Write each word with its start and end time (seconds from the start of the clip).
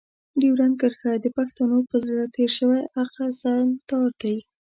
ډيورنډ 0.41 0.75
کرښه 0.81 1.11
د 1.23 1.25
پښتنو 1.37 1.77
په 1.89 1.97
زړه 2.07 2.23
تېر 2.35 2.49
شوی 2.57 2.81
اغزن 3.01 3.65
تار 3.89 4.09
دی. 4.21 4.37